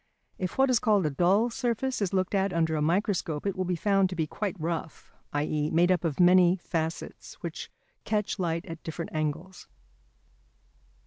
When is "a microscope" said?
2.75-3.45